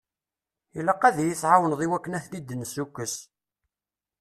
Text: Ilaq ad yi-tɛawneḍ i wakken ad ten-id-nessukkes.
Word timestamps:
Ilaq 0.79 1.01
ad 1.09 1.17
yi-tɛawneḍ 1.25 1.81
i 1.81 1.87
wakken 1.91 2.15
ad 2.17 2.23
ten-id-nessukkes. 2.25 3.15